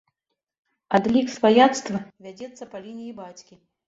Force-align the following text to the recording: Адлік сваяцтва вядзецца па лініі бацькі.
Адлік 0.97 1.27
сваяцтва 1.33 1.99
вядзецца 2.27 2.63
па 2.73 2.81
лініі 2.87 3.13
бацькі. 3.21 3.53